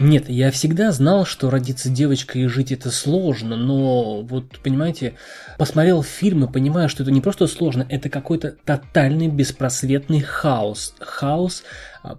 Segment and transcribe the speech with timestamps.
[0.00, 5.14] Нет, я всегда знал, что родиться девочкой и жить это сложно, но вот, понимаете,
[5.56, 10.94] посмотрел фильм и понимаю, что это не просто сложно, это какой-то тотальный беспросветный хаос.
[10.98, 11.62] Хаос,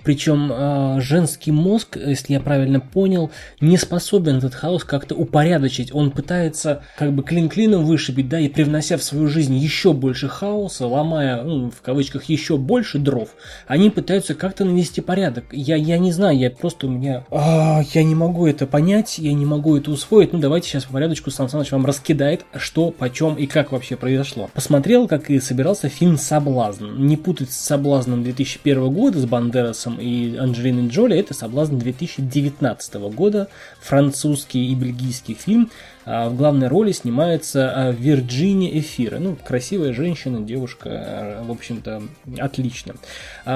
[0.04, 3.30] причем а, женский мозг, если я правильно понял,
[3.62, 5.94] не способен этот хаос как-то упорядочить.
[5.94, 10.28] Он пытается как бы клин клином вышибить, да, и привнося в свою жизнь еще больше
[10.28, 13.30] хаоса, ломая, ну, в кавычках, еще больше дров,
[13.68, 15.46] они пытаются как-то навести порядок.
[15.52, 17.24] Я, я не знаю, я просто у меня...
[17.30, 20.34] А, я не могу это понять, я не могу это усвоить.
[20.34, 24.50] Ну, давайте сейчас по порядочку Сан Саныч вам раскидает, что, почем и как вообще произошло.
[24.54, 26.86] Посмотрел, как и собирался фильм «Соблазн».
[26.98, 32.96] Не путать с «Соблазном» 2001 года с Бандерас Николасом и Анджелиной Джоли, это «Соблазн» 2019
[33.14, 33.50] года,
[33.82, 35.70] французский и бельгийский фильм,
[36.06, 39.18] в главной роли снимается а, Вирджиния Эфира.
[39.18, 42.04] Ну, красивая женщина, девушка, а, в общем-то,
[42.38, 42.96] отлично.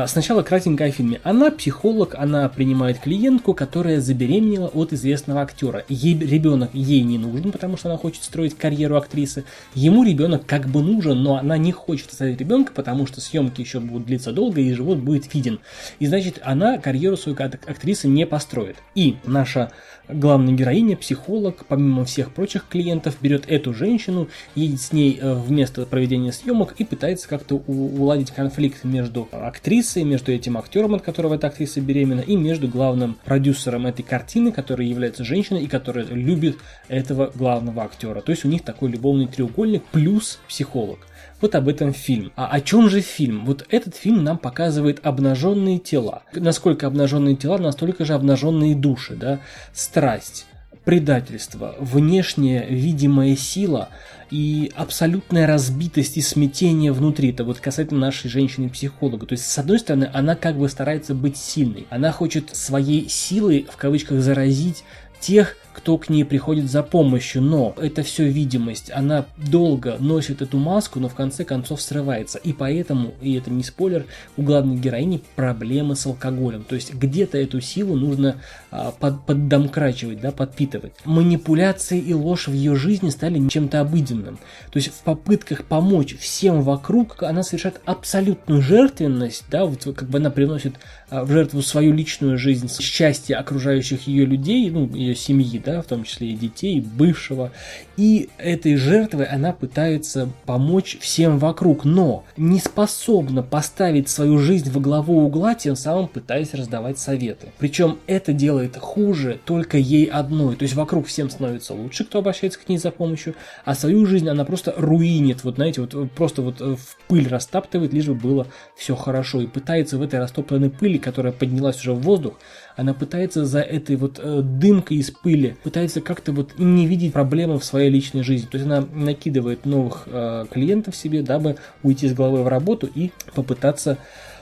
[0.07, 1.19] Сначала кратенько о фильме.
[1.23, 5.83] Она психолог, она принимает клиентку, которая забеременела от известного актера.
[5.89, 9.45] Ей ребенок ей не нужен, потому что она хочет строить карьеру актрисы.
[9.75, 13.79] Ему ребенок как бы нужен, но она не хочет оставить ребенка, потому что съемки еще
[13.79, 15.59] будут длиться долго и живот будет виден.
[15.99, 18.77] И значит, она карьеру свою как актрисы не построит.
[18.95, 19.71] И наша
[20.07, 25.51] главная героиня, психолог, помимо всех прочих клиентов, берет эту женщину, едет с ней э, в
[25.51, 31.33] место проведения съемок и пытается как-то уладить конфликт между актрисой, между этим актером, от которого
[31.33, 36.55] эта актриса беременна, и между главным продюсером этой картины, который является женщиной и которая любит
[36.87, 38.21] этого главного актера.
[38.21, 40.99] То есть у них такой любовный треугольник плюс психолог.
[41.41, 42.31] Вот об этом фильм.
[42.35, 43.45] А о чем же фильм?
[43.45, 46.23] Вот этот фильм нам показывает обнаженные тела.
[46.33, 49.39] Насколько обнаженные тела, настолько же обнаженные души, да?
[49.73, 50.45] Страсть,
[50.89, 53.89] предательство, внешняя видимая сила
[54.31, 57.29] и абсолютная разбитость и смятение внутри.
[57.29, 59.27] Это вот касательно нашей женщины-психолога.
[59.27, 61.85] То есть, с одной стороны, она как бы старается быть сильной.
[61.91, 64.83] Она хочет своей силой, в кавычках, заразить
[65.19, 70.57] тех, кто к ней приходит за помощью, но это все видимость, она долго носит эту
[70.57, 72.37] маску, но в конце концов срывается.
[72.37, 74.05] И поэтому, и это не спойлер,
[74.35, 76.65] у главной героини проблемы с алкоголем.
[76.67, 80.91] То есть где-то эту силу нужно а, под, поддомкрачивать, да, подпитывать.
[81.05, 84.37] Манипуляции и ложь в ее жизни стали чем-то обыденным.
[84.71, 90.17] То есть в попытках помочь всем вокруг она совершает абсолютную жертвенность, да, вот как бы
[90.17, 90.73] она приносит
[91.09, 95.85] а, в жертву свою личную жизнь, счастье окружающих ее людей, ну, ее семьи, да, в
[95.85, 97.51] том числе и детей, бывшего.
[97.97, 104.79] И этой жертвой она пытается помочь всем вокруг, но не способна поставить свою жизнь во
[104.79, 107.47] главу угла, тем самым пытаясь раздавать советы.
[107.57, 110.55] Причем это делает хуже только ей одной.
[110.55, 113.35] То есть вокруг всем становится лучше, кто обращается к ней за помощью,
[113.65, 118.07] а свою жизнь она просто руинит, вот знаете, вот просто вот в пыль растаптывает, лишь
[118.07, 118.47] бы было
[118.77, 119.41] все хорошо.
[119.41, 122.35] И пытается в этой растопленной пыли которая поднялась уже в воздух,
[122.75, 127.59] она пытается за этой вот э, дымкой из пыли, пытается как-то вот не видеть проблемы
[127.59, 128.47] в своей личной жизни.
[128.47, 133.11] То есть она накидывает новых э, клиентов себе, дабы уйти с головой в работу и
[133.33, 133.97] попытаться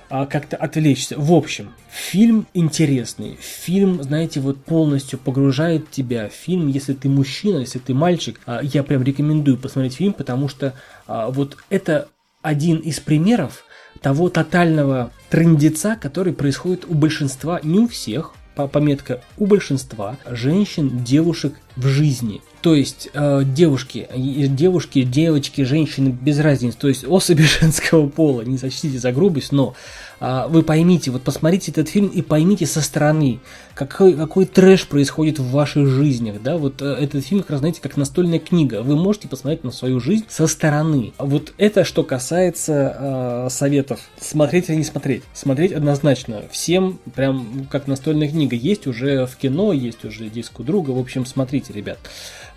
[0.10, 1.16] а, как-то отвлечься.
[1.18, 3.38] В общем, фильм интересный.
[3.42, 6.30] Фильм, знаете, вот полностью погружает тебя.
[6.30, 10.74] Фильм, если ты мужчина, если ты мальчик, а, я прям рекомендую посмотреть фильм, потому что
[11.08, 12.08] а, вот это
[12.42, 13.66] один из примеров
[14.02, 18.34] того тотального трендеца, который происходит у большинства, не у всех,
[18.66, 22.42] пометка у большинства женщин, девушек в жизни.
[22.62, 28.58] То есть э, девушки, девушки, девочки, женщины без разницы, то есть особи женского пола, не
[28.58, 29.76] сочтите за грубость, но
[30.20, 33.40] а, вы поймите, вот посмотрите этот фильм и поймите со стороны,
[33.76, 37.82] какой, какой трэш происходит в ваших жизнях, да, вот э, этот фильм, как раз, знаете,
[37.82, 41.14] как настольная книга, вы можете посмотреть на свою жизнь со стороны.
[41.20, 47.86] Вот это, что касается э, советов, смотреть или не смотреть, смотреть однозначно, всем прям как
[47.86, 52.00] настольная книга, есть уже в кино, есть уже диск у друга, в общем, смотрите, ребят.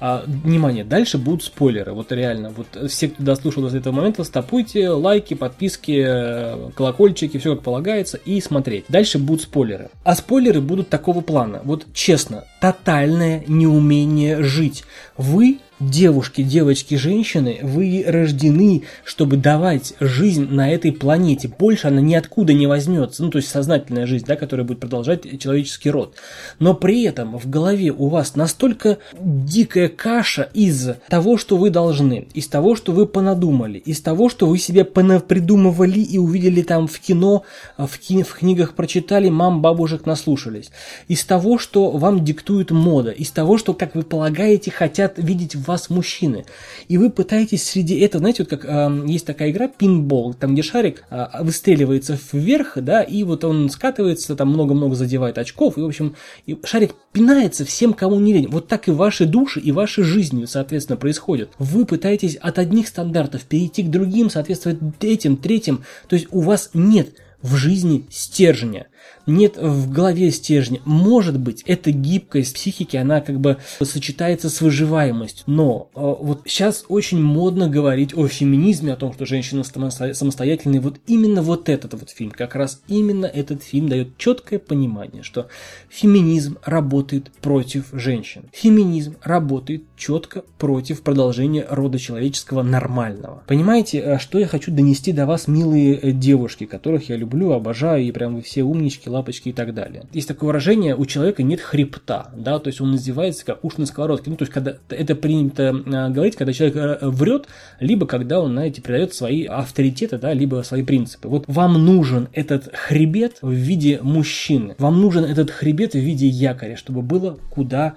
[0.01, 4.89] А, внимание, дальше будут спойлеры, вот реально, вот все, кто дослушал до этого момента, стопуйте,
[4.89, 8.87] лайки, подписки, э, колокольчики, все как полагается, и смотреть.
[8.89, 9.91] Дальше будут спойлеры.
[10.03, 14.85] А спойлеры будут такого плана, вот честно, тотальное неумение жить.
[15.19, 21.49] Вы девушки, девочки, женщины, вы рождены, чтобы давать жизнь на этой планете.
[21.49, 23.23] Больше она ниоткуда не возьмется.
[23.23, 26.15] Ну, то есть сознательная жизнь, да, которая будет продолжать человеческий род.
[26.59, 32.29] Но при этом в голове у вас настолько дикая каша из того, что вы должны,
[32.35, 37.01] из того, что вы понадумали, из того, что вы себе понапридумывали и увидели там в
[37.01, 37.45] кино,
[37.79, 40.71] в, ки- в книгах прочитали, мам, бабушек наслушались,
[41.09, 45.70] из того, что вам диктует мода, из того, что, как вы полагаете, хотят видеть в
[45.71, 46.45] вас мужчины.
[46.89, 50.63] И вы пытаетесь среди этого, знаете, вот как э, есть такая игра пинбол, там где
[50.63, 55.87] шарик э, выстреливается вверх, да, и вот он скатывается, там много-много задевает очков, и, в
[55.87, 58.49] общем, и шарик пинается всем, кому не лень.
[58.49, 61.51] Вот так и ваши души, и ваши жизни, соответственно, происходят.
[61.59, 66.71] Вы пытаетесь от одних стандартов перейти к другим, соответствовать этим, третьим, то есть у вас
[66.75, 68.87] нет в жизни стержня
[69.27, 70.81] нет в голове стержня.
[70.85, 75.45] Может быть, эта гибкость психики, она как бы сочетается с выживаемостью.
[75.47, 80.81] Но э, вот сейчас очень модно говорить о феминизме, о том, что женщина самостоятельная.
[80.81, 85.49] Вот именно вот этот вот фильм, как раз именно этот фильм дает четкое понимание, что
[85.89, 88.45] феминизм работает против женщин.
[88.53, 93.43] Феминизм работает четко против продолжения рода человеческого нормального.
[93.47, 98.05] Понимаете, э, что я хочу донести до вас, милые э, девушки, которых я люблю, обожаю,
[98.05, 100.05] и прям вы все умнички, лапочки и так далее.
[100.13, 103.87] Есть такое выражение, у человека нет хребта, да, то есть он называется как уж на
[103.87, 104.31] сковородке.
[104.31, 107.47] Ну, то есть, когда это принято э, говорить, когда человек э, врет,
[107.79, 111.29] либо когда он, знаете, передает свои авторитеты, да, либо свои принципы.
[111.29, 116.77] Вот вам нужен этот хребет в виде мужчины, вам нужен этот хребет в виде якоря,
[116.77, 117.95] чтобы было куда а,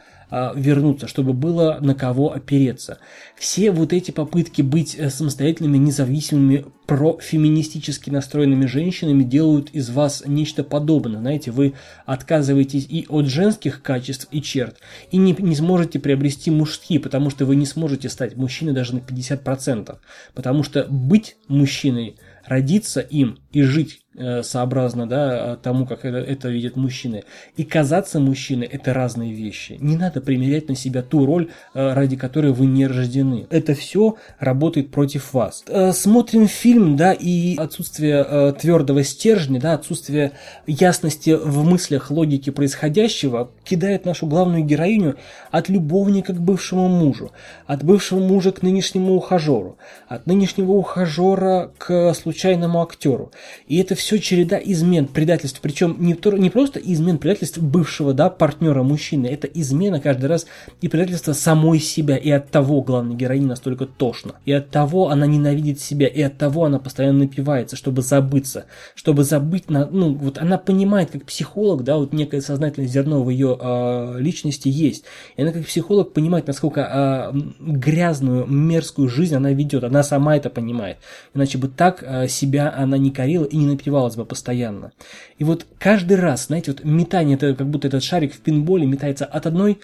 [0.56, 2.97] вернуться, чтобы было на кого опереться.
[3.38, 10.63] Все вот эти попытки быть э, самостоятельными, независимыми, профеминистически настроенными женщинами делают из вас нечто
[10.63, 11.19] подобное.
[11.19, 11.75] Знаете, вы
[12.07, 14.77] отказываетесь и от женских качеств и черт,
[15.12, 19.00] и не, не сможете приобрести мужские, потому что вы не сможете стать мужчиной даже на
[19.00, 19.97] 50%.
[20.33, 26.50] Потому что быть мужчиной, родиться им и жить Э, сообразно да, тому, как это, это
[26.50, 27.23] видят мужчины.
[27.57, 29.77] И казаться мужчиной– это разные вещи.
[29.79, 33.47] Не надо примерять на себя ту роль, э, ради которой вы не рождены.
[33.50, 35.63] Это все работает против вас.
[35.67, 40.33] Э, смотрим фильм, да, и отсутствие твердого стержня, да, отсутствие
[40.67, 45.15] ясности в мыслях, логики происходящего кидает нашу главную героиню
[45.50, 47.31] от любовника к бывшему мужу,
[47.65, 49.77] от бывшего мужа к нынешнему ухажеру,
[50.07, 53.31] от нынешнего ухажера к случайному актеру.
[53.68, 55.60] И это все череда измен, предательств.
[55.62, 59.28] Причем не, не просто измен, предательств бывшего да, партнера мужчины.
[59.28, 60.45] Это измена каждый раз
[60.81, 62.18] и предательство самой себя.
[62.18, 64.36] И от того главной героини настолько тошно.
[64.45, 66.07] И от того она ненавидит себя.
[66.07, 68.66] И от того она постоянно напивается, чтобы забыться.
[68.95, 73.30] Чтобы забыть, на, ну вот она понимает, как психолог, да, вот некое сознательное зерно в
[73.30, 75.06] ее э, личности есть.
[75.36, 79.84] И она как психолог понимает, насколько э, грязную, мерзкую жизнь она ведет.
[79.84, 80.98] Она сама это понимает.
[81.34, 84.91] Иначе бы так э, себя она не корила и не напивалась бы постоянно.
[85.38, 89.25] И вот каждый раз, знаете, вот метание, это как будто этот шарик в пинболе метается
[89.25, 89.80] от одной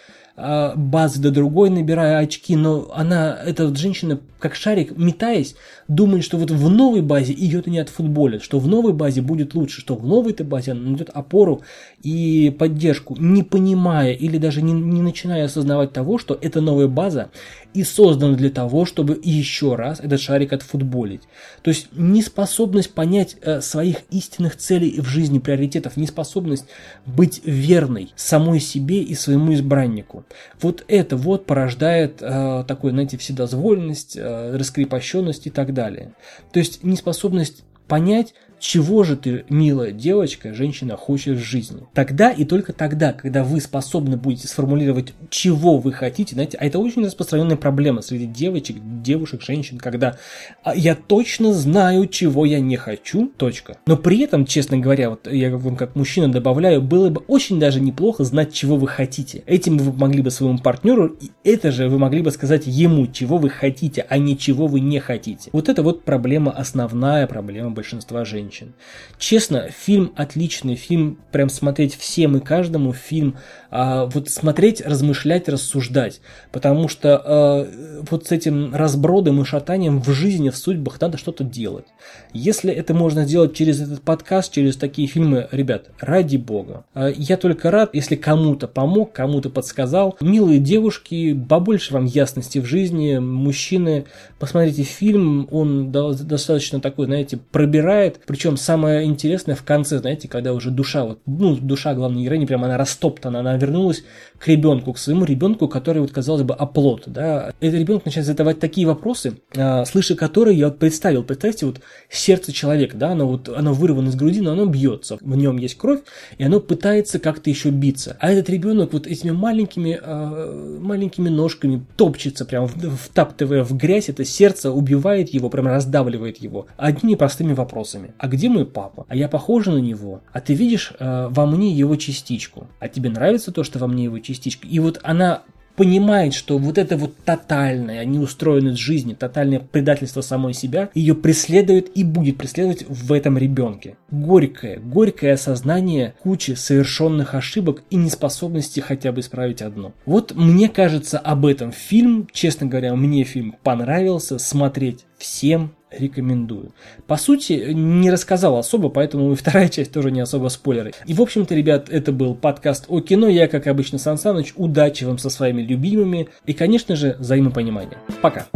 [0.75, 5.55] базы до другой, набирая очки, но она, эта вот женщина, как шарик, метаясь,
[5.87, 9.81] думает, что вот в новой базе ее-то не отфутболят, что в новой базе будет лучше,
[9.81, 11.61] что в новой-то базе она найдет опору
[12.03, 17.29] и поддержку, не понимая или даже не, не начиная осознавать того, что эта новая база
[17.73, 21.21] и создана для того, чтобы еще раз этот шарик отфутболить.
[21.61, 26.65] То есть неспособность понять э, своих истинных целей в жизни, приоритетов, неспособность
[27.05, 30.25] быть верной самой себе и своему избраннику.
[30.61, 36.13] Вот это вот порождает э, такой, знаете, вседозволенность, э, раскрепощенность и так далее.
[36.51, 41.81] То есть неспособность понять, чего же ты, милая девочка, женщина, хочешь в жизни.
[41.93, 46.79] Тогда и только тогда, когда вы способны будете сформулировать, чего вы хотите, знаете, а это
[46.79, 50.17] очень распространенная проблема среди девочек, девушек, женщин, когда
[50.63, 53.77] «А я точно знаю, чего я не хочу, точка.
[53.85, 57.79] Но при этом, честно говоря, вот я вам как мужчина добавляю, было бы очень даже
[57.79, 59.43] неплохо знать, чего вы хотите.
[59.45, 63.37] Этим вы могли бы своему партнеру, и это же вы могли бы сказать ему, чего
[63.37, 65.49] вы хотите, а не чего вы не хотите.
[65.53, 68.73] Вот это вот проблема, основная проблема большинства женщин женщин.
[69.17, 73.37] Честно, фильм отличный, фильм прям смотреть всем и каждому, фильм
[73.71, 76.21] а, вот смотреть, размышлять, рассуждать,
[76.51, 77.67] потому что а,
[78.09, 81.85] вот с этим разбродом и шатанием в жизни, в судьбах надо что-то делать.
[82.33, 86.85] Если это можно сделать через этот подкаст, через такие фильмы, ребят, ради бога.
[86.93, 90.17] А, я только рад, если кому-то помог, кому-то подсказал.
[90.21, 94.05] Милые девушки, побольше вам ясности в жизни, мужчины,
[94.39, 100.71] посмотрите фильм, он достаточно такой, знаете, пробирает, причем самое интересное в конце, знаете, когда уже
[100.71, 104.03] душа, вот, ну, душа главной героини, прям она растоптана, она вернулась
[104.39, 107.53] к ребенку, к своему ребенку, который, вот, казалось бы, оплот, да.
[107.59, 112.51] Этот ребенок начинает задавать такие вопросы, а, слыша которые я вот представил, представьте, вот сердце
[112.51, 115.99] человека, да, оно вот, оно вырвано из груди, но оно бьется, в нем есть кровь,
[116.37, 118.17] и оно пытается как-то еще биться.
[118.19, 124.23] А этот ребенок вот этими маленькими, а, маленькими ножками топчется прям, втаптывая в грязь, это
[124.23, 128.13] сердце убивает его, прям раздавливает его одними простыми вопросами.
[128.17, 129.05] А где мой папа?
[129.09, 130.21] А я похожа на него?
[130.31, 132.67] А ты видишь э, во мне его частичку?
[132.79, 134.67] А тебе нравится то, что во мне его частичка?
[134.67, 135.43] И вот она
[135.79, 142.03] понимает, что вот это вот тотальная неустроенность жизни, тотальное предательство самой себя, ее преследует и
[142.03, 143.95] будет преследовать в этом ребенке.
[144.11, 149.93] Горькое, горькое осознание кучи совершенных ошибок и неспособности хотя бы исправить одно.
[150.05, 156.73] Вот мне кажется об этом фильм, честно говоря, мне фильм понравился, смотреть всем рекомендую.
[157.07, 160.93] По сути, не рассказал особо, поэтому и вторая часть тоже не особо спойлеры.
[161.05, 163.27] И, в общем-то, ребят, это был подкаст о кино.
[163.27, 164.53] Я, как обычно, Сан Саныч.
[164.55, 167.97] Удачи вам со своими любимыми и, конечно же, взаимопонимания.
[168.21, 168.47] Пока.